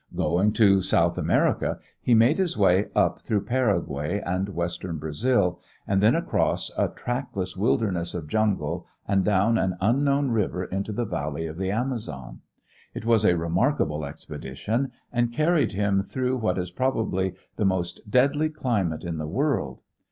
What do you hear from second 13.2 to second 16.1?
a remarkable expedition and carried him